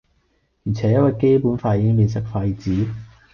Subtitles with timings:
[0.63, 2.87] 完全係因為基本法已經變成廢紙